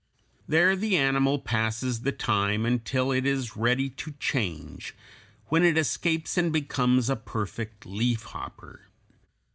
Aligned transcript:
There 0.47 0.75
the 0.75 0.97
animal 0.97 1.37
passes 1.37 2.01
the 2.01 2.11
time 2.11 2.65
until 2.65 3.11
it 3.11 3.23
is 3.23 3.55
ready 3.55 3.87
to 3.91 4.13
change, 4.13 4.95
when 5.49 5.63
it 5.63 5.77
escapes 5.77 6.39
and 6.39 6.51
becomes 6.51 7.07
a 7.07 7.15
perfect 7.15 7.85
leaf 7.85 8.23
hopper. 8.23 8.87